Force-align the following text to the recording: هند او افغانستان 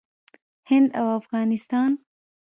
هند 0.69 0.89
او 0.99 1.07
افغانستان 1.19 1.91